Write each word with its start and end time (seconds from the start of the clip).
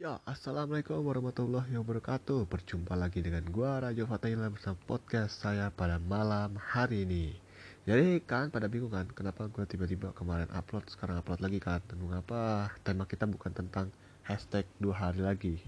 Ya, 0.00 0.16
Assalamualaikum 0.24 0.96
warahmatullahi 1.04 1.76
wabarakatuh. 1.76 2.48
Berjumpa 2.48 2.96
lagi 2.96 3.20
dengan 3.20 3.44
gua 3.52 3.84
Rajo 3.84 4.08
Fatahila 4.08 4.48
bersama 4.48 4.80
podcast 4.88 5.44
saya 5.44 5.68
pada 5.68 6.00
malam 6.00 6.56
hari 6.56 7.04
ini. 7.04 7.36
Jadi 7.84 8.24
kan 8.24 8.48
pada 8.48 8.64
bingung 8.72 8.88
kan 8.88 9.04
Kenapa 9.12 9.52
gua 9.52 9.68
tiba-tiba 9.68 10.16
kemarin 10.16 10.48
upload 10.56 10.88
Sekarang 10.88 11.20
upload 11.20 11.44
lagi 11.44 11.60
kan? 11.60 11.84
Dan 11.84 12.00
mengapa 12.00 12.72
tema 12.80 13.04
kita 13.04 13.28
bukan 13.28 13.52
tentang 13.52 13.92
hashtag 14.24 14.64
dua 14.80 14.96
hari 14.96 15.20
lagi. 15.20 15.60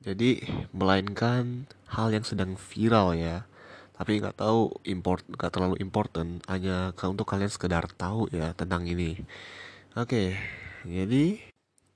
Jadi 0.00 0.40
melainkan 0.72 1.68
hal 1.92 2.08
yang 2.08 2.24
sedang 2.24 2.56
viral 2.56 3.12
ya. 3.20 3.44
Tapi 3.92 4.16
nggak 4.16 4.40
tahu 4.40 4.80
import 4.88 5.28
nggak 5.28 5.52
terlalu 5.52 5.76
important 5.84 6.40
hanya 6.48 6.96
untuk 7.04 7.28
kalian 7.28 7.52
sekedar 7.52 7.84
tahu 8.00 8.32
ya 8.32 8.56
tentang 8.56 8.88
ini. 8.88 9.20
Oke 9.92 10.40
jadi 10.88 11.51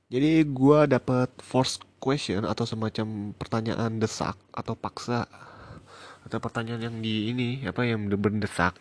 jadi 0.06 0.46
gue 0.46 0.78
dapat 0.86 1.30
force 1.42 1.82
question 1.98 2.46
atau 2.46 2.62
semacam 2.62 3.34
pertanyaan 3.34 3.98
desak 3.98 4.38
atau 4.54 4.78
paksa 4.78 5.26
atau 6.26 6.38
pertanyaan 6.38 6.82
yang 6.90 6.96
di 7.02 7.30
ini 7.34 7.48
apa 7.66 7.82
yang 7.82 8.06
berdesak 8.06 8.78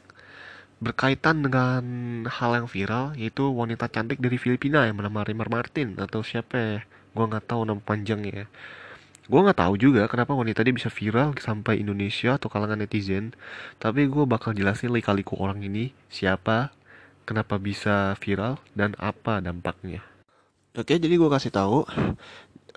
berkaitan 0.78 1.42
dengan 1.42 1.84
hal 2.30 2.52
yang 2.62 2.68
viral 2.70 3.18
yaitu 3.18 3.48
wanita 3.50 3.90
cantik 3.90 4.22
dari 4.22 4.38
Filipina 4.38 4.86
yang 4.86 5.02
bernama 5.02 5.26
Rimar 5.26 5.50
Martin 5.50 5.98
atau 5.98 6.22
siapa 6.22 6.56
ya? 6.58 6.80
Gue 7.16 7.26
nggak 7.32 7.48
tahu 7.48 7.62
nama 7.66 7.82
panjangnya 7.82 8.46
gue 9.26 9.40
nggak 9.42 9.58
tahu 9.58 9.74
juga 9.82 10.06
kenapa 10.06 10.38
wanita 10.38 10.62
dia 10.62 10.70
bisa 10.70 10.94
viral 10.94 11.34
sampai 11.42 11.82
Indonesia 11.82 12.38
atau 12.38 12.46
kalangan 12.46 12.78
netizen 12.78 13.34
tapi 13.82 14.06
gue 14.06 14.24
bakal 14.30 14.54
jelasin 14.54 14.94
lika-liku 14.94 15.34
orang 15.42 15.66
ini 15.66 15.98
siapa 16.14 16.70
kenapa 17.26 17.58
bisa 17.58 18.14
viral 18.22 18.62
dan 18.78 18.94
apa 19.02 19.42
dampaknya 19.42 20.06
Oke, 20.76 21.00
jadi 21.00 21.16
gue 21.16 21.30
kasih 21.32 21.56
tahu, 21.56 21.88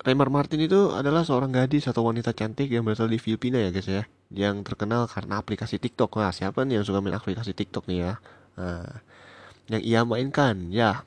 Raymar 0.07 0.31
Martin 0.31 0.63
itu 0.63 0.95
adalah 0.95 1.27
seorang 1.27 1.51
gadis 1.51 1.91
atau 1.91 2.07
wanita 2.07 2.31
cantik 2.31 2.71
yang 2.71 2.87
berasal 2.87 3.11
di 3.11 3.19
Filipina 3.19 3.59
ya 3.59 3.75
guys 3.75 3.91
ya, 3.91 4.07
yang 4.31 4.63
terkenal 4.63 5.11
karena 5.11 5.43
aplikasi 5.43 5.83
TikTok. 5.83 6.15
Nah, 6.23 6.31
siapa 6.31 6.63
nih 6.63 6.79
yang 6.79 6.87
suka 6.87 7.03
main 7.03 7.19
aplikasi 7.19 7.59
TikTok 7.59 7.91
nih 7.91 7.99
ya? 8.07 8.13
Nah, 8.55 9.03
yang 9.67 9.83
ia 9.83 10.01
mainkan 10.07 10.71
ya, 10.71 11.03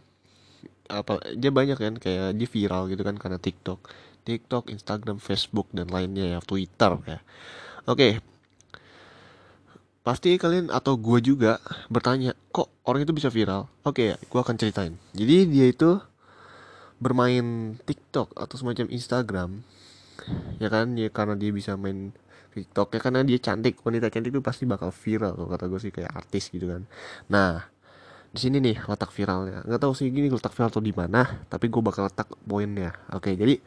apa 0.91 1.23
dia 1.31 1.47
banyak 1.55 1.79
kan 1.79 1.95
kayak 1.95 2.35
di 2.35 2.43
viral 2.43 2.91
gitu 2.91 3.07
kan 3.07 3.15
karena 3.15 3.39
TikTok, 3.39 3.79
TikTok, 4.27 4.67
Instagram, 4.67 5.23
Facebook 5.23 5.71
dan 5.71 5.87
lainnya 5.87 6.35
ya, 6.35 6.39
Twitter 6.43 6.99
ya. 7.07 7.23
Oke, 7.87 8.19
pasti 10.03 10.35
kalian 10.35 10.67
atau 10.67 10.99
gue 10.99 11.23
juga 11.23 11.63
bertanya, 11.87 12.35
kok 12.51 12.67
orang 12.83 13.07
itu 13.07 13.15
bisa 13.15 13.31
viral? 13.31 13.71
Oke, 13.87 14.19
gue 14.19 14.39
akan 14.43 14.59
ceritain. 14.59 14.99
Jadi 15.15 15.47
dia 15.47 15.71
itu 15.71 16.03
bermain 17.01 17.75
TikTok 17.81 18.37
atau 18.37 18.55
semacam 18.55 18.87
Instagram 18.93 19.49
ya 20.61 20.69
kan? 20.69 20.93
Ya 20.93 21.09
karena 21.09 21.33
dia 21.33 21.49
bisa 21.49 21.73
main 21.73 22.13
TikTok 22.53 22.93
ya 22.93 22.99
karena 23.01 23.25
dia 23.25 23.41
cantik 23.41 23.81
wanita 23.81 24.13
cantik 24.13 24.29
itu 24.29 24.43
pasti 24.43 24.69
bakal 24.69 24.93
viral 24.93 25.33
kalau 25.33 25.49
kata 25.49 25.65
gue 25.65 25.79
sih 25.81 25.91
kayak 25.91 26.13
artis 26.13 26.53
gitu 26.53 26.69
kan. 26.69 26.85
Nah 27.33 27.65
di 28.31 28.39
sini 28.39 28.61
nih 28.61 28.85
letak 28.85 29.09
viralnya. 29.11 29.65
Nggak 29.65 29.81
tahu 29.81 29.93
sih 29.97 30.07
gini 30.13 30.29
letak 30.29 30.53
viral 30.53 30.69
atau 30.69 30.83
di 30.83 30.93
mana 30.93 31.25
tapi 31.49 31.67
gue 31.67 31.81
bakal 31.81 32.05
letak 32.07 32.29
poinnya. 32.45 32.93
Oke 33.11 33.33
jadi 33.33 33.57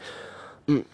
mm, 0.70 0.84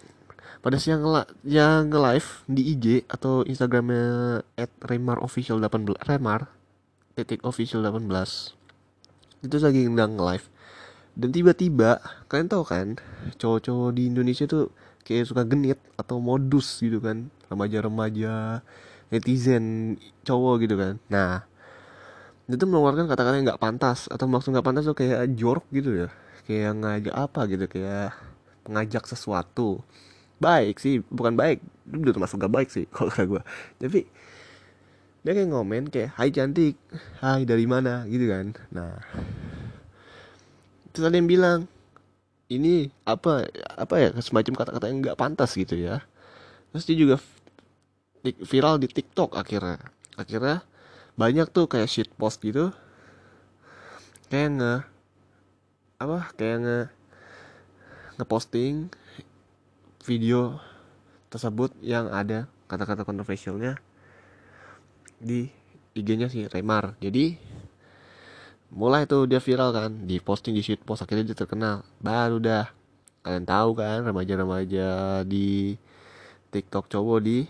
pada 0.65 0.77
siang 0.81 1.01
yang 1.45 1.89
live 1.89 2.29
di 2.49 2.73
IG 2.73 2.85
atau 3.09 3.45
Instagramnya 3.45 4.41
at 4.57 4.71
Remar 4.85 5.21
official 5.21 5.61
18 5.61 5.97
Remar 6.05 6.49
titik 7.17 7.43
official 7.43 7.81
18 7.83 8.07
itu 9.41 9.55
lagi 9.57 9.89
ngundang 9.89 10.21
live 10.21 10.45
dan 11.11 11.29
tiba-tiba 11.35 11.99
kalian 12.31 12.47
tahu 12.47 12.63
kan 12.63 12.87
cowok-cowok 13.35 13.91
di 13.91 14.07
Indonesia 14.07 14.47
tuh 14.47 14.71
kayak 15.03 15.27
suka 15.27 15.43
genit 15.43 15.79
atau 15.99 16.23
modus 16.23 16.79
gitu 16.79 17.03
kan. 17.03 17.27
Remaja-remaja 17.51 18.63
netizen 19.11 19.97
cowok 20.23 20.55
gitu 20.63 20.75
kan. 20.79 20.95
Nah 21.11 21.43
itu 22.47 22.63
mengeluarkan 22.67 23.11
kata-kata 23.11 23.35
yang 23.35 23.47
nggak 23.51 23.63
pantas. 23.63 24.07
Atau 24.07 24.31
maksud 24.31 24.55
nggak 24.55 24.65
pantas 24.65 24.87
tuh 24.87 24.95
kayak 24.95 25.35
jorok 25.35 25.67
gitu 25.75 26.07
ya. 26.07 26.09
Kayak 26.47 26.71
ngajak 26.79 27.15
apa 27.15 27.41
gitu 27.51 27.65
kayak 27.67 28.15
mengajak 28.63 29.03
sesuatu. 29.03 29.83
Baik 30.39 30.79
sih 30.79 31.03
bukan 31.11 31.35
baik. 31.35 31.59
Itu 31.91 32.07
udah 32.07 32.15
termasuk 32.15 32.39
gak 32.39 32.55
baik 32.55 32.69
sih 32.71 32.87
kalau 32.95 33.11
kata 33.11 33.27
gue 33.27 33.41
tapi 33.83 34.07
dia 35.21 35.37
kayak 35.37 35.53
ngomen 35.53 35.85
kayak 35.91 36.17
hai 36.17 36.33
cantik 36.33 36.79
hai 37.19 37.43
dari 37.43 37.67
mana? 37.67 38.07
gitu 38.07 38.31
kan. 38.31 38.55
Nah 38.73 38.95
terus 40.91 41.07
ada 41.07 41.15
yang 41.17 41.27
bilang 41.27 41.65
ini 42.51 42.91
apa 43.07 43.47
apa 43.79 43.95
ya 43.95 44.09
semacam 44.19 44.53
kata-kata 44.59 44.85
yang 44.91 44.99
nggak 44.99 45.19
pantas 45.19 45.55
gitu 45.55 45.79
ya. 45.79 46.03
Terus 46.71 46.83
dia 46.87 46.97
juga 46.99 47.15
viral 48.21 48.79
di 48.79 48.91
TikTok 48.91 49.39
akhirnya. 49.39 49.79
Akhirnya 50.19 50.67
banyak 51.15 51.47
tuh 51.51 51.71
kayak 51.71 51.87
shit 51.87 52.11
post 52.19 52.43
gitu. 52.43 52.75
Kayak 54.27 54.49
nge 54.59 54.73
apa 56.01 56.17
kayak 56.35 56.57
nge 56.63 56.79
ngeposting 58.19 58.91
video 60.03 60.59
tersebut 61.31 61.71
yang 61.79 62.11
ada 62.11 62.51
kata-kata 62.67 63.07
kontroversialnya 63.07 63.79
di 65.21 65.47
IG-nya 65.95 66.27
si 66.27 66.47
Remar. 66.51 66.99
Jadi 66.99 67.35
mulai 68.71 69.03
tuh 69.05 69.27
dia 69.27 69.43
viral 69.43 69.75
kan 69.75 69.91
di 70.07 70.17
posting 70.23 70.55
di 70.55 70.63
post 70.79 71.03
akhirnya 71.03 71.31
dia 71.31 71.37
terkenal. 71.37 71.83
Baru 71.99 72.39
dah. 72.39 72.71
Kalian 73.21 73.45
tahu 73.45 73.77
kan 73.77 74.01
remaja-remaja 74.01 75.21
di 75.29 75.77
TikTok 76.49 76.89
cowok 76.89 77.19
di 77.21 77.45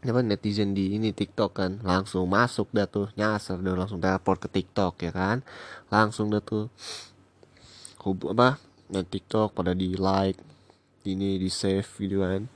apa 0.00 0.24
netizen 0.24 0.72
di 0.72 0.94
ini 0.94 1.10
TikTok 1.10 1.50
kan. 1.56 1.72
Langsung 1.82 2.30
masuk 2.30 2.70
dah 2.70 2.86
tuh 2.86 3.10
nyasar 3.18 3.58
dah 3.58 3.74
langsung 3.74 3.98
teleport 3.98 4.38
ke 4.46 4.48
TikTok 4.48 4.94
ya 5.02 5.10
kan. 5.10 5.42
Langsung 5.90 6.30
dah 6.30 6.38
tuh 6.38 6.70
hub 8.00 8.32
apa 8.32 8.56
nah 8.90 9.04
TikTok 9.04 9.54
pada 9.54 9.76
di 9.76 9.94
like 9.94 10.40
ini 11.06 11.36
di 11.36 11.46
save 11.52 11.86
gitu 12.00 12.24
kan 12.24 12.48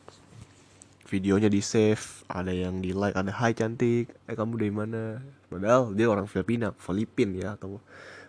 videonya 1.15 1.47
di 1.47 1.63
save 1.63 2.27
ada 2.27 2.51
yang 2.51 2.83
di 2.83 2.91
like 2.91 3.15
ada 3.15 3.31
hai 3.31 3.55
cantik 3.55 4.11
eh 4.27 4.35
kamu 4.35 4.59
dari 4.59 4.75
mana? 4.75 5.23
Padahal 5.47 5.95
dia 5.95 6.11
orang 6.11 6.27
Filipina 6.27 6.75
Filipin 6.75 7.39
ya 7.39 7.55
atau 7.55 7.79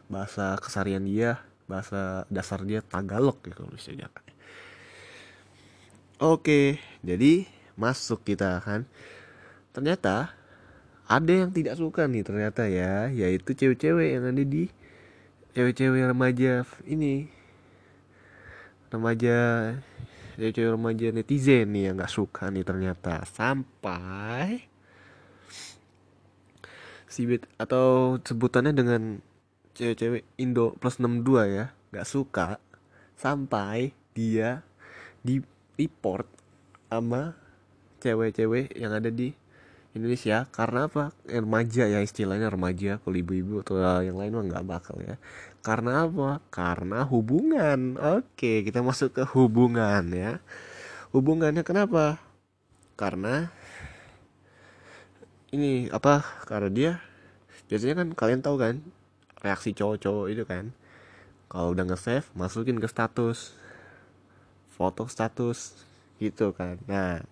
bahasa 0.06 0.54
kesarian 0.62 1.02
dia 1.02 1.42
bahasa 1.66 2.30
dasar 2.30 2.62
dia 2.62 2.86
Tagalog 2.86 3.42
ya 3.42 3.58
kalau 3.58 3.74
bisa 3.74 3.90
oke 6.22 6.78
jadi 7.02 7.50
masuk 7.74 8.22
kita 8.22 8.62
kan. 8.62 8.86
Ternyata 9.74 10.38
ada 11.10 11.34
yang 11.34 11.50
tidak 11.50 11.82
suka 11.82 12.06
nih 12.06 12.22
ternyata 12.22 12.70
ya 12.70 13.10
yaitu 13.10 13.58
cewek-cewek 13.58 14.14
yang 14.14 14.30
ada 14.30 14.44
di 14.46 14.70
cewek-cewek 15.58 16.06
remaja 16.06 16.62
ini. 16.86 17.34
Remaja 18.94 19.38
cewek-cewek 20.36 20.72
remaja 20.76 21.08
netizen 21.16 21.72
nih 21.72 21.92
yang 21.92 21.96
nggak 21.96 22.12
suka 22.12 22.52
nih 22.52 22.68
ternyata. 22.68 23.24
Sampai 23.24 24.68
Sibit 27.08 27.48
atau 27.56 28.20
sebutannya 28.20 28.76
dengan 28.76 29.24
cewek-cewek 29.72 30.28
Indo 30.36 30.76
plus 30.76 31.00
62 31.00 31.56
ya 31.56 31.66
nggak 31.96 32.08
suka. 32.08 32.60
Sampai 33.16 33.96
dia 34.12 34.60
di 35.24 35.40
report 35.80 36.28
sama 36.92 37.36
cewek-cewek 38.04 38.76
yang 38.76 38.92
ada 38.92 39.08
di 39.08 39.32
Indonesia. 39.96 40.46
Karena 40.52 40.92
apa? 40.92 41.16
Remaja 41.24 41.88
ya 41.88 42.04
istilahnya 42.04 42.52
remaja 42.52 43.00
kalau 43.00 43.16
ibu-ibu 43.16 43.64
atau 43.64 43.80
yang 44.04 44.20
lain 44.20 44.36
mah 44.36 44.44
nggak 44.52 44.68
bakal 44.68 45.00
ya. 45.00 45.16
Karena 45.64 46.04
apa? 46.04 46.44
Karena 46.52 47.08
hubungan. 47.08 47.96
Oke 47.98 48.62
kita 48.68 48.84
masuk 48.84 49.16
ke 49.16 49.24
hubungan 49.32 50.04
ya. 50.12 50.44
Hubungannya 51.16 51.64
kenapa? 51.64 52.20
Karena 53.00 53.50
ini 55.56 55.88
apa? 55.90 56.22
Karena 56.44 56.70
dia 56.70 56.92
biasanya 57.72 58.04
kan 58.04 58.08
kalian 58.14 58.42
tahu 58.44 58.60
kan 58.60 58.76
reaksi 59.40 59.72
cowok-cowok 59.72 60.28
itu 60.28 60.44
kan. 60.44 60.76
Kalau 61.48 61.72
udah 61.72 61.88
nge-save 61.88 62.28
masukin 62.36 62.84
ke 62.84 62.88
status. 62.92 63.56
Foto 64.76 65.08
status. 65.08 65.72
Gitu 66.20 66.52
kan. 66.52 66.84
Nah 66.84 67.24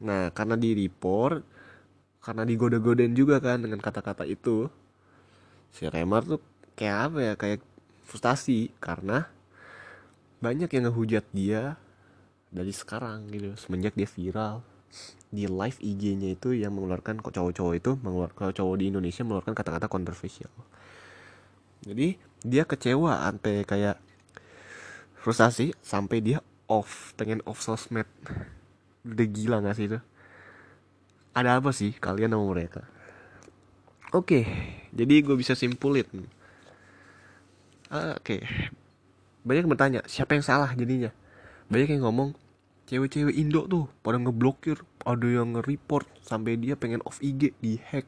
nah 0.00 0.32
karena 0.32 0.56
di 0.56 0.72
report 0.72 1.44
karena 2.20 2.44
digoda-godain 2.44 3.12
juga 3.16 3.40
kan 3.40 3.64
dengan 3.64 3.80
kata-kata 3.80 4.28
itu 4.28 4.68
si 5.72 5.88
Remar 5.88 6.24
tuh 6.26 6.40
kayak 6.76 6.98
apa 7.12 7.18
ya 7.20 7.34
kayak 7.36 7.60
frustasi 8.04 8.74
karena 8.82 9.30
banyak 10.40 10.72
yang 10.72 10.88
ngehujat 10.88 11.24
dia 11.36 11.76
dari 12.50 12.74
sekarang 12.74 13.30
gitu 13.30 13.54
semenjak 13.54 13.94
dia 13.94 14.08
viral. 14.10 14.64
Di 15.30 15.46
live 15.46 15.78
IG-nya 15.78 16.34
itu 16.34 16.50
yang 16.58 16.74
mengeluarkan 16.74 17.22
cowok-cowok 17.22 17.74
itu 17.78 17.94
mengeluarkan 18.02 18.50
cowok 18.50 18.76
di 18.82 18.90
Indonesia 18.90 19.22
mengeluarkan 19.22 19.54
kata-kata 19.54 19.86
kontroversial. 19.86 20.50
Jadi 21.86 22.18
dia 22.42 22.66
kecewa 22.66 23.22
sampai 23.30 23.62
kayak 23.62 23.96
frustasi 25.22 25.70
sampai 25.84 26.18
dia 26.18 26.42
off 26.66 27.14
pengen 27.14 27.44
off 27.46 27.62
sosmed 27.62 28.08
udah 29.06 29.26
gila 29.28 29.56
gak 29.64 29.76
sih 29.76 29.86
itu? 29.88 29.98
Ada 31.32 31.62
apa 31.62 31.70
sih 31.70 31.94
kalian 31.96 32.34
sama 32.34 32.46
mereka? 32.50 32.82
Oke 34.10 34.42
jadi 34.90 35.22
gue 35.22 35.36
bisa 35.38 35.54
simpulin. 35.54 36.06
Oke. 37.90 38.18
Okay. 38.22 38.42
banyak 39.40 39.64
yang 39.64 39.72
bertanya 39.72 40.00
siapa 40.04 40.36
yang 40.36 40.44
salah 40.44 40.70
jadinya? 40.76 41.10
Banyak 41.72 41.96
yang 41.96 42.02
ngomong 42.04 42.36
cewek-cewek 42.90 43.34
Indo 43.38 43.64
tuh 43.64 43.88
pada 44.04 44.20
ngeblokir 44.20 44.84
ada 45.06 45.24
yang 45.24 45.56
nge-report 45.56 46.04
sampai 46.20 46.60
dia 46.60 46.76
pengen 46.76 47.00
off 47.08 47.22
IG 47.24 47.56
dihack 47.62 48.04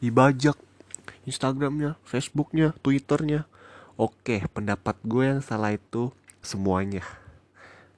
dibajak 0.00 0.56
Instagramnya 1.28 2.00
Facebooknya 2.08 2.72
Twitternya. 2.80 3.44
Oke 4.00 4.46
pendapat 4.54 4.96
gue 5.04 5.36
yang 5.36 5.40
salah 5.44 5.76
itu 5.76 6.14
semuanya. 6.40 7.04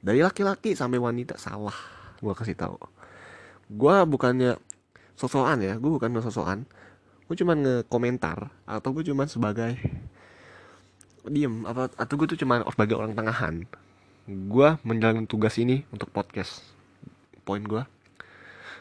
Dari 0.03 0.25
laki-laki 0.25 0.75
sampai 0.75 0.99
wanita 0.99 1.39
salah 1.39 1.98
gue 2.19 2.35
kasih 2.35 2.59
tahu 2.59 2.77
gue 3.69 3.97
bukannya 4.09 4.57
sosokan 5.19 5.59
ya 5.61 5.75
gue 5.77 5.91
bukan 5.91 6.19
sosokan 6.23 6.65
gue 7.29 7.37
cuma 7.37 7.53
nge-komentar 7.53 8.49
atau 8.65 8.89
gue 8.97 9.05
cuma 9.05 9.29
sebagai 9.29 9.77
diem 11.29 11.69
apa 11.69 11.93
atau 12.01 12.15
gue 12.17 12.27
tuh 12.35 12.41
cuma 12.41 12.65
sebagai 12.65 12.97
orang 12.97 13.13
tengahan. 13.13 13.69
Gue 14.29 14.81
menjalankan 14.85 15.29
tugas 15.29 15.57
ini 15.61 15.85
untuk 15.93 16.09
podcast. 16.09 16.65
Poin 17.45 17.61
gue 17.61 17.85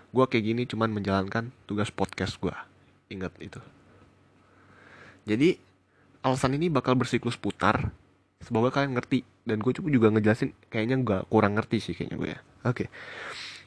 gue 0.08 0.24
kayak 0.24 0.46
gini 0.48 0.64
cuma 0.64 0.88
menjalankan 0.88 1.52
tugas 1.68 1.92
podcast 1.92 2.40
gue 2.40 2.56
ingat 3.12 3.36
itu. 3.44 3.60
Jadi 5.28 5.60
alasan 6.24 6.56
ini 6.56 6.72
bakal 6.72 6.96
bersiklus 6.96 7.36
putar. 7.36 7.92
Semoga 8.40 8.72
kalian 8.72 8.96
ngerti. 8.96 9.28
Dan 9.44 9.60
gue 9.60 9.76
juga 9.76 10.08
ngejelasin 10.12 10.56
kayaknya 10.72 11.04
gue 11.04 11.20
kurang 11.28 11.60
ngerti 11.60 11.84
sih 11.84 11.94
kayaknya 11.96 12.16
gue 12.16 12.30
ya 12.32 12.40
oke. 12.70 12.86
Okay. 12.86 12.88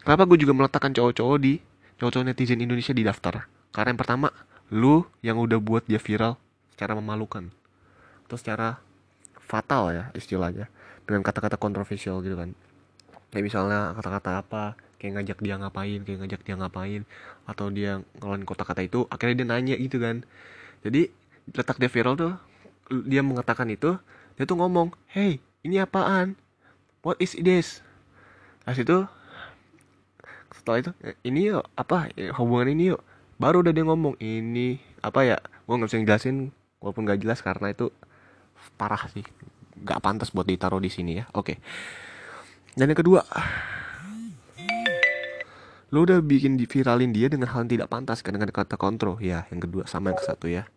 kenapa 0.05 0.25
gue 0.29 0.39
juga 0.41 0.53
meletakkan 0.57 0.93
cowok-cowok 0.97 1.39
di 1.41 1.61
cowok-cowok 2.01 2.27
netizen 2.29 2.61
Indonesia 2.61 2.95
di 2.97 3.05
daftar? 3.05 3.49
Karena 3.71 3.95
yang 3.95 4.01
pertama 4.01 4.29
lu 4.71 5.05
yang 5.21 5.37
udah 5.39 5.59
buat 5.59 5.85
dia 5.87 5.99
viral 5.99 6.39
secara 6.75 6.97
memalukan. 6.97 7.51
Atau 8.27 8.37
secara 8.39 8.81
fatal 9.37 9.93
ya 9.93 10.05
istilahnya. 10.15 10.71
Dengan 11.05 11.27
kata-kata 11.27 11.59
kontroversial 11.59 12.23
gitu 12.23 12.39
kan. 12.39 12.55
Kayak 13.31 13.45
misalnya 13.51 13.95
kata-kata 13.99 14.31
apa 14.43 14.63
kayak 15.01 15.13
ngajak 15.17 15.39
dia 15.41 15.57
ngapain 15.57 16.01
kayak 16.05 16.19
ngajak 16.21 16.41
dia 16.45 16.55
ngapain 16.61 17.03
atau 17.49 17.73
dia 17.73 18.05
ngeluarin 18.21 18.45
kata-kata 18.45 18.85
itu 18.85 19.09
akhirnya 19.09 19.35
dia 19.43 19.47
nanya 19.49 19.75
gitu 19.81 19.97
kan. 19.97 20.23
Jadi 20.85 21.09
letak 21.57 21.81
dia 21.81 21.91
viral 21.91 22.15
tuh 22.15 22.33
dia 23.07 23.25
mengatakan 23.25 23.71
itu 23.73 23.97
dia 24.37 24.45
tuh 24.45 24.61
ngomong 24.61 24.93
hey 25.11 25.41
ini 25.65 25.81
apaan? 25.81 26.37
What 27.01 27.17
is 27.17 27.33
this 27.33 27.81
nah 28.71 28.79
situ 28.79 29.03
setelah 30.55 30.79
itu 30.79 30.91
eh, 31.03 31.17
ini 31.27 31.51
yuk 31.51 31.67
apa 31.75 32.13
eh, 32.15 32.31
hubungan 32.37 32.71
ini 32.71 32.95
yuk. 32.95 33.03
Baru 33.41 33.65
udah 33.65 33.73
dia 33.73 33.83
ngomong 33.83 34.15
ini 34.21 34.79
apa 35.01 35.25
ya 35.25 35.37
gue 35.41 35.75
nggak 35.75 35.89
bisa 35.89 35.99
ngejelasin 35.99 36.37
walaupun 36.79 37.03
gak 37.09 37.21
jelas 37.25 37.41
karena 37.41 37.73
itu 37.73 37.89
parah 38.77 39.01
sih 39.09 39.25
nggak 39.81 39.99
pantas 40.05 40.29
buat 40.31 40.45
ditaruh 40.45 40.79
di 40.79 40.93
sini 40.93 41.19
ya. 41.19 41.25
Oke. 41.33 41.59
Dan 42.79 42.93
yang 42.93 43.01
kedua 43.01 43.27
lo 45.91 46.07
udah 46.07 46.23
bikin 46.23 46.55
viralin 46.55 47.11
dia 47.11 47.27
dengan 47.27 47.51
hal 47.51 47.67
yang 47.67 47.73
tidak 47.81 47.89
pantas 47.91 48.23
kan 48.23 48.37
dengan 48.37 48.53
kata 48.55 48.79
kontrol. 48.79 49.19
Ya 49.19 49.51
yang 49.51 49.65
kedua 49.65 49.89
sama 49.91 50.15
yang 50.15 50.21
ke 50.21 50.25
satu 50.29 50.47
ya. 50.47 50.69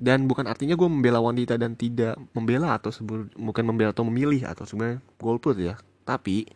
Dan 0.00 0.26
bukan 0.26 0.48
artinya 0.48 0.74
gue 0.74 0.88
membela 0.88 1.20
wanita 1.20 1.54
dan 1.60 1.76
tidak 1.78 2.18
membela 2.32 2.74
atau 2.74 2.90
sebut 2.90 3.30
bukan 3.36 3.62
membela 3.62 3.92
atau 3.94 4.02
memilih 4.08 4.48
atau 4.48 4.64
sebenarnya 4.66 4.98
golput 5.20 5.54
ya 5.60 5.76
tapi 6.02 6.48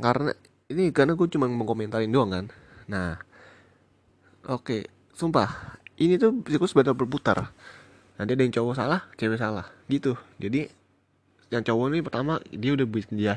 karena 0.00 0.32
ini 0.70 0.94
karena 0.94 1.18
gue 1.18 1.28
cuma 1.28 1.50
mengkomentarin 1.50 2.10
doang 2.12 2.30
kan? 2.30 2.46
Nah 2.86 3.18
oke 4.46 4.64
okay, 4.64 4.80
sumpah 5.12 5.80
ini 6.00 6.16
tuh 6.16 6.40
siklus 6.46 6.72
badal 6.72 6.96
berputar. 6.96 7.52
Nanti 8.16 8.36
ada 8.36 8.42
yang 8.44 8.54
cowok 8.54 8.74
salah 8.76 9.00
cewek 9.16 9.40
salah 9.40 9.66
gitu. 9.90 10.16
Jadi 10.38 10.70
yang 11.50 11.66
cowok 11.66 11.86
ini 11.90 12.00
pertama 12.00 12.38
dia 12.48 12.72
udah 12.72 12.86
dia 13.10 13.34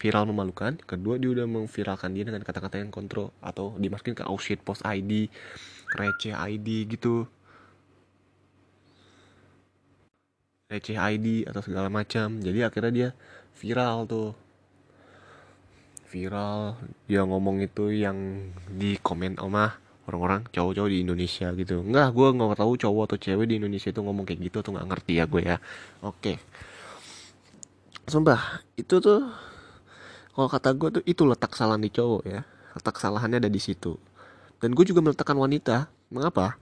viral 0.00 0.24
memalukan. 0.30 0.80
Kedua 0.82 1.20
dia 1.20 1.30
udah 1.30 1.46
memviralkan 1.46 2.16
dia 2.16 2.24
dengan 2.26 2.42
kata-kata 2.42 2.80
yang 2.80 2.90
kontrol 2.90 3.30
atau 3.44 3.76
dimasukin 3.76 4.16
ke 4.16 4.24
oh 4.26 4.40
shit 4.40 4.58
post 4.64 4.82
ID 4.82 5.28
receh 5.92 6.32
ID 6.32 6.88
gitu 6.88 7.28
receh 10.72 10.96
ID 10.96 11.44
atau 11.44 11.60
segala 11.60 11.92
macam. 11.92 12.40
Jadi 12.40 12.64
akhirnya 12.64 12.92
dia 12.92 13.08
viral 13.60 14.08
tuh. 14.08 14.32
Viral. 16.08 16.80
Dia 17.04 17.28
ngomong 17.28 17.60
itu 17.60 17.92
yang 17.92 18.48
di 18.72 18.96
komen 18.96 19.36
sama 19.36 19.76
orang-orang 20.08 20.48
cowok-cowok 20.48 20.90
di 20.90 20.98
Indonesia 21.04 21.52
gitu. 21.52 21.84
Enggak, 21.84 22.16
gue 22.16 22.28
nggak 22.32 22.58
tahu 22.58 22.72
cowok 22.80 23.02
atau 23.12 23.18
cewek 23.20 23.46
di 23.48 23.54
Indonesia 23.60 23.92
itu 23.92 24.00
ngomong 24.00 24.24
kayak 24.24 24.40
gitu 24.48 24.58
tuh 24.64 24.72
nggak 24.72 24.88
ngerti 24.88 25.12
ya 25.20 25.24
gue 25.28 25.42
ya. 25.44 25.56
Oke. 26.00 26.40
Sumpah 28.08 28.64
itu 28.74 28.98
tuh 28.98 29.20
kalau 30.32 30.48
kata 30.48 30.72
gue 30.74 30.88
tuh 31.00 31.04
itu 31.04 31.22
letak 31.28 31.52
salah 31.52 31.76
di 31.76 31.92
cowok 31.92 32.22
ya. 32.24 32.40
Letak 32.72 32.96
kesalahannya 32.96 33.38
ada 33.44 33.52
di 33.52 33.60
situ. 33.60 34.00
Dan 34.58 34.72
gue 34.72 34.84
juga 34.88 35.04
meletakkan 35.04 35.36
wanita. 35.36 35.92
Mengapa? 36.12 36.56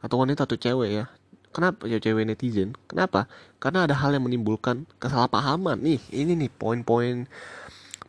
Atau 0.00 0.20
wanita 0.20 0.44
atau 0.44 0.56
cewek 0.56 0.90
ya 0.92 1.04
kenapa 1.54 1.86
ya 1.86 2.02
cewek 2.02 2.26
netizen? 2.26 2.74
Kenapa? 2.90 3.30
Karena 3.62 3.86
ada 3.86 3.94
hal 3.94 4.10
yang 4.10 4.26
menimbulkan 4.26 4.90
kesalahpahaman. 4.98 5.78
Nih 5.78 6.02
ini 6.10 6.34
nih 6.34 6.50
poin-poin 6.50 7.30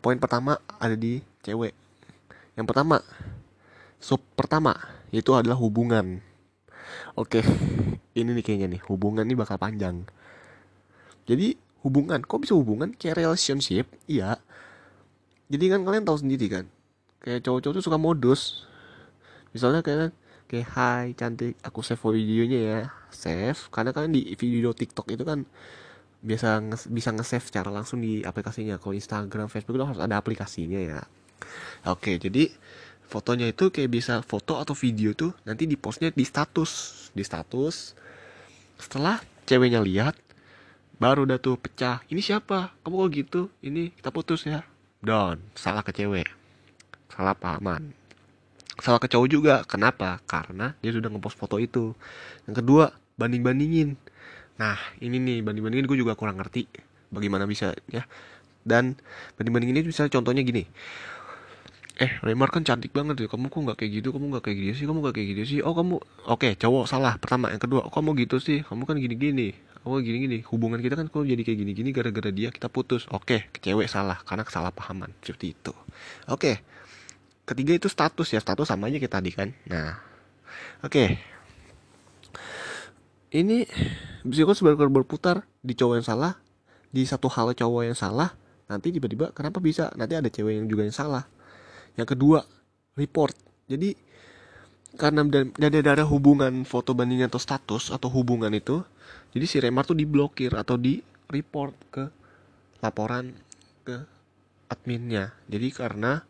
poin 0.01 0.17
pertama 0.17 0.57
ada 0.81 0.97
di 0.97 1.21
cewek. 1.45 1.77
Yang 2.57 2.65
pertama 2.65 3.05
sub 4.01 4.21
pertama 4.33 4.73
itu 5.13 5.29
adalah 5.37 5.55
hubungan. 5.61 6.25
Oke 7.13 7.45
ini 8.19 8.29
nih 8.33 8.43
kayaknya 8.43 8.67
nih 8.73 8.81
hubungan 8.89 9.23
ini 9.29 9.37
bakal 9.37 9.61
panjang. 9.61 10.01
Jadi 11.29 11.53
hubungan 11.85 12.25
kok 12.25 12.41
bisa 12.41 12.57
hubungan? 12.57 12.97
Kayak 12.97 13.21
relationship 13.21 13.85
iya. 14.09 14.41
Jadi 15.45 15.69
kan 15.69 15.85
kalian 15.85 16.09
tahu 16.09 16.25
sendiri 16.25 16.49
kan 16.49 16.65
kayak 17.25 17.41
cowok-cowok 17.41 17.75
tuh 17.81 17.85
suka 17.85 17.97
modus. 17.97 18.69
Misalnya 19.49 19.81
kayak 19.81 20.13
kayak 20.49 20.67
hai 20.77 21.07
cantik. 21.17 21.57
Aku 21.65 21.81
save 21.81 22.01
videonya 22.01 22.59
ya. 22.59 22.79
Save 23.09 23.59
karena 23.73 23.91
kan 23.95 24.09
di 24.09 24.33
video 24.37 24.71
TikTok 24.71 25.09
itu 25.13 25.23
kan 25.25 25.45
biasa 26.25 26.57
nge 26.65 26.89
bisa 26.89 27.13
nge-save 27.13 27.45
secara 27.45 27.69
langsung 27.69 28.01
di 28.01 28.21
aplikasinya. 28.21 28.77
Kalau 28.81 28.93
Instagram 28.93 29.47
Facebook 29.49 29.77
itu 29.77 29.85
harus 29.85 30.01
ada 30.01 30.17
aplikasinya 30.17 30.79
ya. 30.81 31.01
Oke 31.89 32.17
jadi 32.17 32.49
fotonya 33.05 33.53
itu 33.53 33.69
kayak 33.69 33.91
bisa 33.93 34.13
foto 34.25 34.57
atau 34.57 34.73
video 34.73 35.13
tuh 35.13 35.33
nanti 35.45 35.69
di 35.69 35.77
postnya 35.77 36.09
di 36.13 36.25
status. 36.25 36.71
Di 37.13 37.23
status. 37.25 37.97
Setelah 38.77 39.21
ceweknya 39.45 39.81
lihat 39.81 40.17
baru 40.97 41.27
udah 41.27 41.37
tuh 41.41 41.59
pecah. 41.59 42.01
Ini 42.07 42.21
siapa? 42.21 42.73
Kamu 42.81 43.05
kok 43.05 43.09
gitu? 43.13 43.41
Ini 43.61 43.93
kita 43.95 44.09
putus 44.13 44.45
ya. 44.47 44.63
Don 45.01 45.41
salah 45.57 45.85
ke 45.85 45.93
cewek. 45.93 46.29
Salah 47.13 47.37
pahaman 47.37 48.04
salah 48.79 48.99
ke 48.99 49.07
cowok 49.07 49.27
juga. 49.31 49.55
Kenapa? 49.67 50.19
Karena 50.27 50.75
dia 50.83 50.91
sudah 50.91 51.07
ngepost 51.11 51.37
foto 51.39 51.59
itu. 51.61 51.95
Yang 52.47 52.63
kedua 52.63 52.85
banding 53.15 53.43
bandingin 53.45 53.89
nah 54.55 54.79
ini 55.03 55.19
nih 55.19 55.43
banding 55.43 55.67
bandingin 55.67 55.83
gue 55.83 55.99
juga 55.99 56.15
kurang 56.15 56.39
ngerti 56.39 56.67
bagaimana 57.11 57.47
bisa 57.47 57.75
ya. 57.91 58.07
Dan 58.65 58.97
banding 59.37 59.53
bandingin 59.53 59.75
ini 59.83 59.91
misalnya 59.91 60.11
contohnya 60.15 60.41
gini. 60.43 60.63
Eh 61.95 62.11
Remar 62.19 62.51
kan 62.51 62.63
cantik 62.67 62.91
banget 62.91 63.23
ya. 63.23 63.27
Kamu 63.31 63.47
kok 63.47 63.59
nggak 63.59 63.77
kayak 63.79 63.91
gitu? 64.03 64.11
Kamu 64.11 64.35
nggak 64.35 64.43
kayak 64.51 64.57
gitu 64.59 64.73
sih? 64.83 64.85
Kamu 64.87 64.99
nggak 64.99 65.15
kayak 65.15 65.27
gitu 65.31 65.43
sih? 65.47 65.59
Oh 65.63 65.71
kamu 65.71 65.95
oke 66.27 66.43
okay, 66.43 66.51
cowok 66.59 66.87
salah. 66.91 67.15
Pertama. 67.15 67.51
Yang 67.55 67.67
kedua 67.67 67.87
oh, 67.87 67.91
kamu 67.91 68.19
gitu 68.27 68.39
sih? 68.43 68.63
Kamu 68.63 68.83
kan 68.83 68.99
gini 68.99 69.15
gini 69.15 69.49
oh 69.85 70.01
gini 70.01 70.17
gini 70.17 70.37
hubungan 70.49 70.81
kita 70.81 70.97
kan 70.97 71.05
kok 71.13 71.29
jadi 71.29 71.45
kayak 71.45 71.61
gini 71.61 71.71
gini 71.77 71.89
gara-gara 71.93 72.33
dia 72.33 72.49
kita 72.49 72.67
putus. 72.73 73.05
Oke 73.13 73.47
okay, 73.47 73.61
cewek 73.63 73.87
salah. 73.87 74.19
Karena 74.25 74.43
kesalahpahaman. 74.43 75.13
Seperti 75.23 75.53
itu. 75.55 75.71
Oke. 76.27 76.59
okay 76.59 76.74
ketiga 77.45 77.77
itu 77.77 77.87
status 77.87 78.33
ya 78.33 78.41
status 78.41 78.67
sama 78.67 78.89
aja 78.89 78.97
kita 78.99 79.21
tadi 79.21 79.31
kan. 79.31 79.49
Nah 79.69 79.97
oke. 80.81 80.91
Okay. 80.91 81.09
ini 83.35 83.67
psikos 84.23 84.63
sebenarnya 84.63 84.87
berputar 84.87 85.43
di 85.59 85.75
cowok 85.75 85.95
yang 85.99 86.07
salah 86.07 86.33
di 86.89 87.03
satu 87.03 87.27
hal 87.27 87.51
cowok 87.51 87.81
yang 87.83 87.97
salah 87.97 88.31
nanti 88.65 88.89
tiba-tiba 88.89 89.29
kenapa 89.35 89.59
bisa? 89.61 89.91
Nanti 89.93 90.15
ada 90.17 90.29
cewek 90.31 90.57
yang 90.57 90.67
juga 90.71 90.87
yang 90.87 90.95
salah. 90.95 91.23
Yang 91.99 92.17
kedua 92.17 92.39
report. 92.97 93.35
Jadi 93.67 93.93
karena 94.95 95.27
ada 95.27 95.91
ada 95.99 96.05
hubungan 96.07 96.63
foto 96.63 96.95
banding 96.95 97.27
atau 97.27 97.35
status 97.35 97.91
atau 97.91 98.07
hubungan 98.07 98.47
itu 98.55 98.79
jadi 99.35 99.45
si 99.51 99.59
Remar 99.59 99.83
tuh 99.83 99.99
diblokir 99.99 100.55
atau 100.55 100.79
di 100.79 101.03
report 101.27 101.75
ke 101.91 102.07
laporan 102.79 103.35
ke 103.83 103.99
adminnya. 104.71 105.35
Jadi 105.51 105.67
karena 105.75 106.23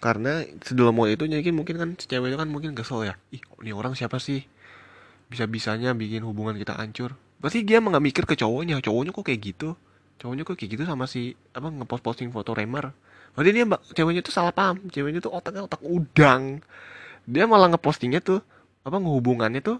karena 0.00 0.42
sebelum 0.64 0.96
mau 0.96 1.06
itu 1.06 1.28
mungkin 1.28 1.54
mungkin 1.54 1.76
kan 1.76 1.90
cewek 1.94 2.32
itu 2.32 2.38
kan 2.40 2.48
mungkin 2.48 2.72
kesel 2.72 3.04
ya. 3.04 3.14
Ih 3.30 3.40
ini 3.60 3.70
orang 3.76 3.92
siapa 3.92 4.16
sih? 4.16 4.42
Bisa-bisanya 5.28 5.92
bikin 5.94 6.24
hubungan 6.24 6.56
kita 6.56 6.74
hancur. 6.74 7.14
Berarti 7.38 7.62
dia 7.62 7.78
emang 7.78 7.96
gak 7.96 8.04
mikir 8.04 8.24
ke 8.26 8.34
cowoknya. 8.34 8.80
Cowoknya 8.80 9.12
kok 9.14 9.24
kayak 9.28 9.40
gitu? 9.44 9.68
Cowoknya 10.20 10.42
kok 10.48 10.56
kayak 10.56 10.70
gitu 10.76 10.84
sama 10.88 11.04
si 11.04 11.36
apa 11.52 11.68
ngepost 11.68 12.02
posting 12.04 12.28
foto 12.32 12.52
Remar 12.52 12.92
berarti 13.30 13.54
dia 13.54 13.62
mbak 13.62 13.80
ceweknya 13.94 14.22
tuh 14.26 14.34
salah 14.34 14.50
paham. 14.50 14.90
Ceweknya 14.90 15.22
tuh 15.22 15.30
otaknya 15.30 15.62
otak 15.68 15.80
udang. 15.86 16.64
Dia 17.28 17.46
malah 17.46 17.70
ngepostingnya 17.70 18.24
tuh 18.24 18.42
apa 18.82 18.96
ngehubungannya 18.96 19.60
tuh 19.62 19.78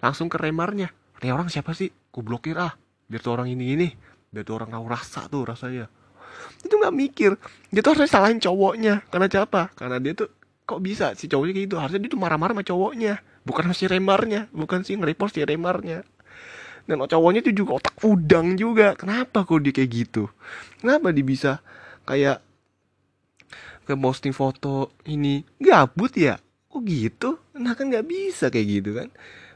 langsung 0.00 0.32
ke 0.32 0.40
Remarnya 0.40 0.90
ini 1.20 1.36
orang 1.36 1.52
siapa 1.52 1.76
sih? 1.76 1.92
Ku 2.08 2.24
blokir 2.24 2.56
ah. 2.56 2.72
Biar 3.04 3.20
tuh 3.20 3.36
orang 3.36 3.52
ini 3.52 3.76
ini 3.76 3.88
biar 4.30 4.46
tuh 4.46 4.56
orang 4.56 4.72
tahu 4.72 4.84
rasa 4.88 5.20
tuh 5.28 5.42
rasanya 5.44 5.90
itu 6.64 6.74
nggak 6.74 6.94
mikir. 6.94 7.30
Dia 7.72 7.80
tuh 7.80 7.96
harusnya 7.96 8.10
salahin 8.10 8.38
cowoknya. 8.38 9.04
Karena 9.08 9.26
siapa? 9.30 9.72
Karena 9.74 9.96
dia 10.02 10.12
tuh 10.12 10.28
kok 10.66 10.80
bisa 10.82 11.14
si 11.18 11.26
cowoknya 11.26 11.52
kayak 11.56 11.66
gitu? 11.66 11.76
Harusnya 11.78 12.00
dia 12.02 12.10
tuh 12.12 12.20
marah-marah 12.20 12.54
sama 12.56 12.64
cowoknya. 12.64 13.14
Bukan 13.46 13.64
si 13.72 13.84
remarnya. 13.88 14.46
Bukan 14.52 14.84
si 14.84 14.96
nge 14.96 15.14
si 15.32 15.40
remarnya. 15.42 16.06
Dan 16.88 17.00
cowoknya 17.00 17.40
itu 17.44 17.64
juga 17.64 17.80
otak 17.80 17.96
udang 18.02 18.58
juga. 18.58 18.98
Kenapa 18.98 19.46
kok 19.46 19.60
dia 19.62 19.72
kayak 19.74 19.90
gitu? 19.90 20.28
Kenapa 20.80 21.14
dia 21.14 21.24
bisa 21.24 21.52
kayak 22.04 22.42
ke 23.86 23.94
posting 23.96 24.34
foto 24.34 24.94
ini? 25.06 25.42
Gabut 25.58 26.14
ya? 26.14 26.36
Kok 26.70 26.82
gitu? 26.86 27.38
Nah 27.58 27.74
kan 27.74 27.90
nggak 27.90 28.06
bisa 28.06 28.46
kayak 28.50 28.66
gitu 28.66 28.90
kan 28.94 29.10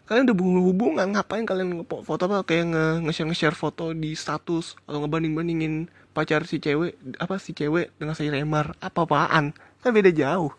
kalian 0.04 0.28
udah 0.28 0.37
hubungan 0.61 1.06
ngapain 1.16 1.49
kalian 1.49 1.84
foto 1.88 2.23
apa? 2.28 2.44
Kayak 2.44 2.76
nge 2.76 2.87
nge-share 3.08 3.28
nge-share 3.32 3.56
foto 3.56 3.96
di 3.96 4.12
status 4.12 4.76
atau 4.84 5.00
ngebanding 5.00 5.32
bandingin 5.32 5.75
pacar 6.12 6.44
si 6.44 6.61
cewek 6.61 6.94
apa 7.16 7.40
si 7.40 7.56
cewek 7.56 7.96
dengan 7.96 8.12
si 8.12 8.28
remar. 8.28 8.76
Apa 8.84 9.08
apaan? 9.08 9.56
Kan 9.80 9.90
beda 9.96 10.12
jauh. 10.12 10.52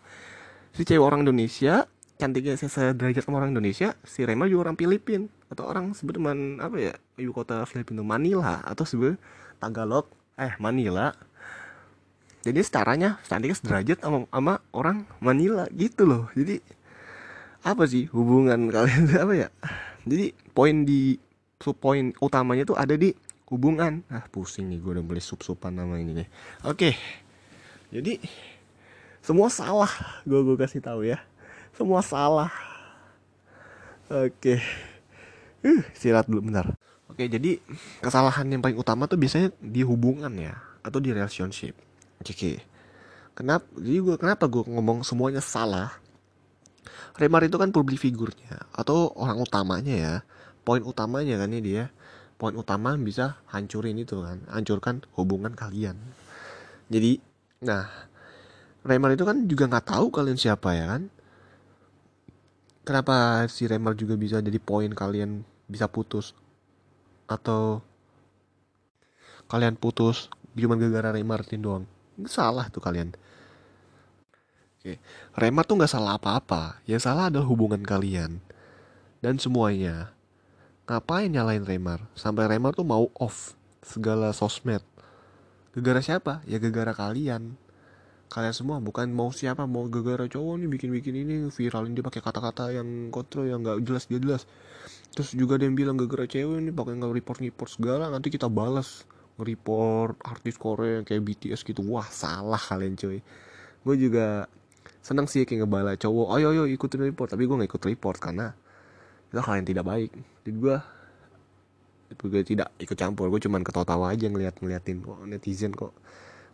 Si 0.74 0.82
cewek 0.82 1.02
orang 1.02 1.22
Indonesia 1.22 1.86
cantiknya 2.16 2.56
sederajat 2.56 3.22
sama 3.28 3.44
orang 3.44 3.52
Indonesia 3.52 3.92
si 4.02 4.24
Remar 4.24 4.48
juga 4.48 4.68
orang 4.68 4.76
Filipin. 4.76 5.28
Atau 5.46 5.68
orang 5.68 5.94
sebenarnya 5.94 6.64
apa 6.64 6.76
ya 6.80 6.92
ibu 7.20 7.30
kota 7.30 7.62
Filipina 7.68 8.02
Manila. 8.02 8.64
Atau 8.66 8.82
sebenarnya 8.82 9.20
Tagalog 9.62 10.10
eh 10.36 10.52
Manila. 10.58 11.14
Jadi 12.46 12.62
setaranya 12.62 13.18
cantiknya 13.26 13.58
sederajat 13.58 13.98
sama, 14.02 14.30
sama 14.30 14.54
orang 14.70 15.02
Manila 15.18 15.66
gitu 15.74 16.06
loh. 16.06 16.30
Jadi 16.34 16.62
apa 17.66 17.82
sih 17.90 18.06
hubungan 18.14 18.68
kalian? 18.74 19.10
Apa 19.18 19.34
ya? 19.34 19.48
Jadi 20.06 20.30
poin 20.54 20.86
di 20.86 21.18
poin 21.82 22.14
utamanya 22.22 22.62
tuh 22.62 22.78
ada 22.78 22.94
di 22.94 23.10
hubungan. 23.50 24.06
Ah 24.06 24.22
pusing 24.30 24.70
nih 24.70 24.78
gue 24.78 24.90
udah 24.94 25.04
mulai 25.04 25.18
sup-supan 25.18 25.74
nama 25.74 25.98
ini 25.98 26.22
nih. 26.22 26.28
Oke. 26.62 26.94
Jadi 27.90 28.22
semua 29.18 29.50
salah 29.50 29.90
gue 30.22 30.38
gue 30.46 30.54
kasih 30.54 30.78
tahu 30.78 31.02
ya. 31.02 31.18
Semua 31.74 32.06
salah. 32.06 32.54
Oke. 34.06 34.62
Uh, 35.66 35.82
silat 35.98 36.30
dulu 36.30 36.46
bentar. 36.46 36.70
Oke 37.10 37.26
jadi 37.26 37.58
kesalahan 37.98 38.46
yang 38.46 38.62
paling 38.62 38.78
utama 38.78 39.10
tuh 39.10 39.18
biasanya 39.18 39.50
di 39.58 39.82
hubungan 39.82 40.30
ya 40.38 40.54
atau 40.86 41.02
di 41.02 41.10
relationship. 41.10 41.74
Oke. 42.22 42.62
Kenapa 43.34 43.66
jadi 43.74 43.98
gue 44.06 44.14
kenapa 44.14 44.46
gue 44.46 44.62
ngomong 44.70 45.02
semuanya 45.02 45.42
salah 45.42 46.05
Remar 47.16 47.42
itu 47.44 47.56
kan 47.56 47.72
public 47.72 47.98
figurnya 48.00 48.66
atau 48.74 49.12
orang 49.16 49.40
utamanya 49.40 49.94
ya. 49.94 50.14
Poin 50.66 50.82
utamanya 50.82 51.38
kan 51.38 51.50
ini 51.54 51.60
dia. 51.62 51.84
Poin 52.36 52.52
utama 52.52 52.92
bisa 53.00 53.40
hancurin 53.48 53.96
itu 53.96 54.20
kan 54.20 54.44
hancurkan 54.52 55.00
hubungan 55.16 55.56
kalian. 55.56 55.96
Jadi 56.92 57.18
nah 57.64 57.88
Remar 58.86 59.10
itu 59.10 59.26
kan 59.26 59.50
juga 59.50 59.66
nggak 59.66 59.86
tahu 59.90 60.06
kalian 60.14 60.38
siapa 60.38 60.70
ya 60.78 60.86
kan. 60.86 61.02
Kenapa 62.86 63.42
si 63.50 63.66
Remar 63.66 63.98
juga 63.98 64.14
bisa 64.14 64.38
jadi 64.38 64.62
poin 64.62 64.92
kalian 64.94 65.42
bisa 65.66 65.90
putus? 65.90 66.38
Atau 67.26 67.82
kalian 69.50 69.74
putus 69.74 70.30
cuma 70.54 70.78
gara-gara 70.78 71.10
Remartin 71.10 71.66
doang? 71.66 71.84
Salah 72.30 72.70
tuh 72.70 72.78
kalian 72.78 73.10
Oke, 74.86 75.02
Remar 75.34 75.66
tuh 75.66 75.82
nggak 75.82 75.90
salah 75.90 76.14
apa-apa. 76.14 76.78
Yang 76.86 77.10
salah 77.10 77.26
adalah 77.26 77.50
hubungan 77.50 77.82
kalian. 77.82 78.38
Dan 79.18 79.34
semuanya. 79.42 80.14
Ngapain 80.86 81.26
nyalain 81.26 81.66
Remar 81.66 82.06
sampai 82.14 82.46
Remar 82.46 82.70
tuh 82.70 82.86
mau 82.86 83.10
off 83.18 83.58
segala 83.82 84.30
sosmed. 84.30 84.86
Gara-gara 85.74 85.98
siapa? 85.98 86.38
Ya 86.46 86.62
gara-gara 86.62 86.94
kalian. 86.94 87.58
Kalian 88.30 88.54
semua 88.54 88.78
bukan 88.78 89.10
mau 89.10 89.34
siapa 89.34 89.66
mau 89.66 89.90
gara-gara 89.90 90.30
cowok 90.30 90.54
nih 90.62 90.70
bikin-bikin 90.70 91.18
ini 91.18 91.34
viralin 91.50 91.90
dia 91.90 92.06
pakai 92.06 92.22
kata-kata 92.22 92.70
yang 92.70 93.10
kontrol 93.10 93.50
yang 93.50 93.66
nggak 93.66 93.82
jelas 93.82 94.06
dia 94.06 94.22
jelas. 94.22 94.46
Terus 95.18 95.34
juga 95.34 95.58
yang 95.58 95.74
bilang 95.74 95.98
gara-gara 95.98 96.30
cewek 96.30 96.62
ini 96.62 96.70
pakai 96.70 96.94
nggak 96.94 97.10
report 97.10 97.42
report 97.42 97.74
segala 97.74 98.06
nanti 98.06 98.30
kita 98.30 98.46
balas. 98.46 99.02
Nge-report 99.34 100.22
artis 100.22 100.54
Korea 100.54 101.02
yang 101.02 101.06
kayak 101.10 101.26
BTS 101.26 101.66
gitu. 101.66 101.82
Wah 101.90 102.06
salah 102.06 102.62
kalian 102.62 102.94
cuy. 102.94 103.18
Gue 103.82 103.98
juga 103.98 104.46
senang 105.06 105.30
sih 105.30 105.46
kayak 105.46 105.62
ngebala 105.62 105.94
cowok 105.94 106.34
ayo 106.34 106.50
ayo 106.50 106.64
ikutin 106.66 107.06
report. 107.06 107.30
Tapi 107.30 107.46
gue 107.46 107.54
nggak 107.54 107.70
ikut 107.70 107.82
report 107.86 108.18
karena 108.18 108.50
itu 109.30 109.38
hal 109.38 109.54
yang 109.62 109.68
tidak 109.70 109.84
baik. 109.86 110.10
Jadi 110.42 110.50
gue 110.50 110.76
gue 112.10 112.42
tidak 112.42 112.68
ikut 112.82 112.98
campur. 112.98 113.30
Gue 113.30 113.38
cuman 113.38 113.62
ketawa-tawa 113.62 114.10
aja 114.10 114.26
ngeliat 114.26 114.58
ngeliatin 114.58 114.98
kok 115.06 115.18
netizen 115.30 115.70
kok 115.70 115.94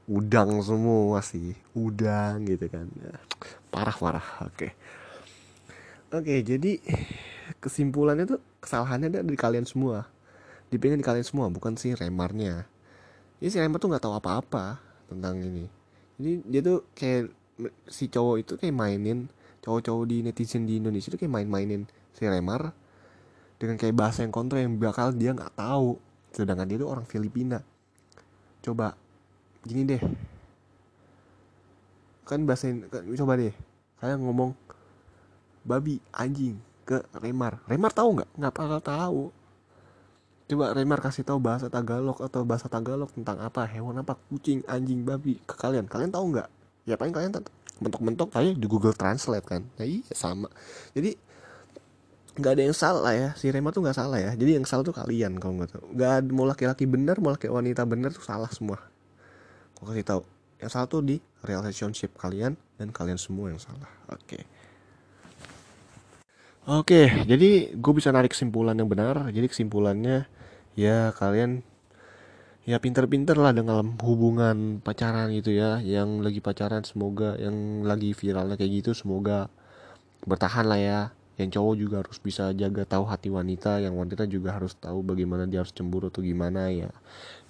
udang 0.04 0.61
semua 0.61 1.25
sih 1.25 1.56
udang 1.73 2.44
gitu 2.44 2.68
kan. 2.68 2.92
Parah 3.73 3.97
parah. 3.97 4.26
Oke. 4.44 4.76
Oke 6.12 6.44
jadi 6.44 6.76
kesimpulannya 7.56 8.37
tuh 8.37 8.40
kesalahannya 8.61 9.09
ada 9.09 9.21
di 9.25 9.38
kalian 9.40 9.64
semua. 9.64 10.04
Dipingin 10.68 11.00
di 11.00 11.06
kalian 11.09 11.25
semua 11.25 11.49
bukan 11.49 11.73
si 11.80 11.97
remarnya. 11.97 12.68
Jadi 13.40 13.49
si 13.49 13.56
remar 13.56 13.80
tuh 13.80 13.88
nggak 13.88 14.04
tahu 14.04 14.12
apa-apa 14.21 14.76
tentang 15.09 15.40
ini. 15.40 15.73
Jadi 16.21 16.32
dia 16.52 16.61
tuh 16.61 16.85
kayak 16.92 17.32
si 17.87 18.09
cowok 18.09 18.37
itu 18.40 18.52
kayak 18.56 18.75
mainin 18.75 19.28
cowok-cowok 19.62 20.04
di 20.11 20.26
netizen 20.26 20.66
di 20.66 20.82
Indonesia 20.82 21.09
tuh 21.14 21.18
kayak 21.23 21.32
main-mainin 21.32 21.87
si 22.12 22.26
remar 22.26 22.75
dengan 23.62 23.78
kayak 23.78 23.94
bahasa 23.94 24.26
yang 24.26 24.35
kontra 24.35 24.59
yang 24.59 24.75
bakal 24.76 25.14
dia 25.14 25.30
nggak 25.30 25.54
tahu. 25.54 25.94
Sedangkan 26.35 26.66
dia 26.66 26.82
tuh 26.82 26.90
orang 26.90 27.06
Filipina. 27.06 27.62
Coba 28.59 28.99
gini 29.62 29.87
deh. 29.87 30.02
Kan 32.26 32.42
bahasa 32.42 32.75
kan, 32.90 33.06
coba 33.06 33.38
deh. 33.38 33.54
Saya 34.02 34.18
ngomong 34.18 34.50
babi 35.62 36.02
anjing 36.11 36.59
ke 36.82 37.06
Remar. 37.23 37.62
Remar 37.71 37.94
tahu 37.94 38.18
nggak? 38.18 38.30
Nggak 38.35 38.52
bakal 38.59 38.80
tahu. 38.82 39.23
Coba 40.50 40.75
Remar 40.75 40.99
kasih 40.99 41.23
tahu 41.23 41.38
bahasa 41.38 41.71
Tagalog 41.71 42.18
atau 42.18 42.42
bahasa 42.42 42.66
Tagalog 42.66 43.14
tentang 43.14 43.38
apa 43.38 43.62
hewan 43.71 44.02
apa 44.02 44.18
kucing 44.26 44.66
anjing 44.66 45.06
babi 45.06 45.38
ke 45.47 45.54
kalian. 45.54 45.87
Kalian 45.87 46.11
tahu 46.11 46.35
nggak 46.35 46.50
ya 46.89 46.99
paling 46.99 47.15
kalian 47.15 47.33
mentok-mentok 47.83 48.31
aja 48.39 48.53
di 48.55 48.67
Google 48.71 48.95
Translate 48.95 49.47
kan. 49.47 49.62
Ya 49.79 49.85
iya 49.87 50.15
sama. 50.15 50.47
Jadi 50.95 51.19
nggak 52.39 52.53
ada 52.57 52.62
yang 52.65 52.77
salah 52.77 53.12
ya. 53.12 53.29
Si 53.37 53.51
Remar 53.51 53.75
tuh 53.75 53.83
nggak 53.85 53.99
salah 53.99 54.19
ya. 54.23 54.33
Jadi 54.33 54.57
yang 54.57 54.67
salah 54.67 54.87
tuh 54.87 54.95
kalian 54.95 55.37
kalau 55.43 55.59
nggak 55.61 55.71
tahu. 55.77 55.87
Nggak 55.93 56.15
mau 56.33 56.47
laki-laki 56.47 56.85
bener 56.87 57.19
mau 57.19 57.35
laki 57.35 57.51
wanita 57.51 57.83
bener 57.85 58.15
tuh 58.15 58.25
salah 58.25 58.49
semua. 58.49 58.79
Gue 59.77 59.93
kasih 59.93 60.07
tahu. 60.07 60.23
Yang 60.62 60.71
salah 60.79 60.87
tuh 60.87 61.03
di 61.03 61.17
relationship 61.43 62.15
kalian 62.15 62.55
dan 62.79 62.95
kalian 62.95 63.19
semua 63.19 63.51
yang 63.51 63.59
salah. 63.59 63.91
Oke. 64.09 64.23
Okay. 64.23 64.43
oke 66.62 66.87
okay, 66.87 67.07
jadi 67.27 67.75
gue 67.75 67.93
bisa 67.99 68.15
narik 68.15 68.31
kesimpulan 68.33 68.79
yang 68.79 68.87
benar. 68.87 69.29
Jadi 69.35 69.51
kesimpulannya 69.51 70.31
ya 70.79 71.11
kalian 71.19 71.67
ya 72.62 72.78
pinter-pinter 72.78 73.35
lah 73.35 73.50
dengan 73.50 73.83
hubungan 74.02 74.78
pacaran 74.78 75.35
gitu 75.35 75.50
ya. 75.54 75.83
Yang 75.83 76.09
lagi 76.23 76.40
pacaran 76.42 76.83
semoga. 76.87 77.35
Yang 77.38 77.57
lagi 77.87 78.11
viralnya 78.14 78.54
kayak 78.54 78.73
gitu 78.83 78.90
semoga 78.95 79.50
bertahan 80.23 80.66
lah 80.66 80.81
ya. 80.81 81.00
Yang 81.40 81.59
cowok 81.59 81.75
juga 81.75 81.97
harus 82.07 82.19
bisa 82.23 82.54
jaga 82.54 82.87
tahu 82.87 83.04
hati 83.11 83.28
wanita. 83.33 83.83
Yang 83.83 83.95
wanita 83.99 84.25
juga 84.31 84.54
harus 84.54 84.78
tahu 84.78 85.02
bagaimana 85.02 85.50
dia 85.50 85.66
harus 85.66 85.75
cemburu 85.75 86.11
atau 86.11 86.23
gimana 86.23 86.71
ya. 86.71 86.90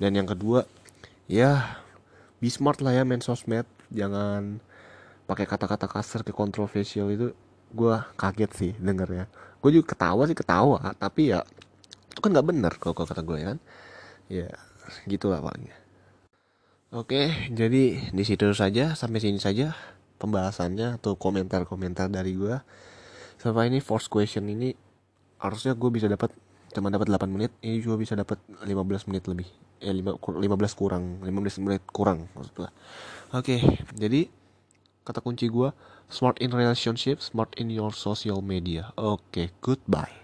Dan 0.00 0.16
yang 0.16 0.28
kedua 0.28 0.64
ya 1.28 1.81
be 2.40 2.49
smart 2.49 2.81
lah 2.81 2.97
ya 2.97 3.02
main 3.04 3.21
sosmed. 3.21 3.69
Jangan 3.92 4.64
pakai 5.28 5.45
kata-kata 5.45 5.87
kasar 5.92 6.25
ke 6.25 6.33
kontroversial 6.33 7.12
itu. 7.12 7.37
Gue 7.73 7.97
kaget 8.16 8.50
sih 8.57 8.73
denger 8.81 9.09
ya. 9.12 9.25
Gue 9.61 9.76
juga 9.76 9.92
ketawa 9.92 10.25
sih 10.25 10.37
ketawa. 10.37 10.97
Tapi 10.97 11.37
ya 11.37 11.45
itu 12.12 12.21
kan 12.21 12.33
nggak 12.33 12.49
bener 12.49 12.73
kalau 12.81 12.97
kata 12.97 13.21
gue 13.21 13.37
ya 13.37 13.47
kan. 13.52 13.59
Ya 14.33 14.49
gitulah 15.07 15.43
palingnya 15.43 15.77
oke 16.93 17.51
jadi 17.53 17.83
di 18.11 18.25
situ 18.27 18.51
saja 18.53 18.95
sampai 18.99 19.19
sini 19.23 19.39
saja 19.39 19.75
pembahasannya 20.23 21.03
atau 21.03 21.19
komentar-komentar 21.19 22.07
dari 22.07 22.39
gue 22.39 22.55
sampai 23.43 23.75
ini 23.75 23.83
force 23.83 24.07
question 24.07 24.47
ini 24.47 24.71
harusnya 25.43 25.75
gue 25.75 25.91
bisa 25.91 26.07
dapat 26.07 26.31
cuma 26.73 26.89
dapat 26.89 27.11
8 27.11 27.27
menit 27.27 27.51
ini 27.61 27.83
juga 27.83 27.99
bisa 27.99 28.15
dapat 28.15 28.41
15 28.65 29.11
menit 29.11 29.27
lebih. 29.29 29.49
Ya 29.83 29.93
5, 29.93 30.15
15 30.23 30.79
kurang 30.79 31.21
15 31.21 31.65
menit 31.67 31.83
kurang 31.91 32.31
maksud 32.39 32.55
gue 32.55 32.71
oke 33.35 33.57
jadi 33.99 34.31
kata 35.03 35.19
kunci 35.19 35.51
gue 35.51 35.75
smart 36.07 36.39
in 36.39 36.55
relationship 36.55 37.19
smart 37.19 37.51
in 37.59 37.67
your 37.67 37.91
social 37.91 38.39
media. 38.39 38.95
Oke 38.95 39.51
goodbye 39.59 40.22